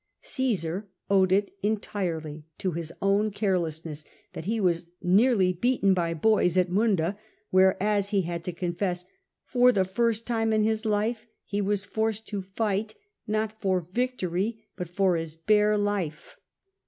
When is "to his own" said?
2.57-3.29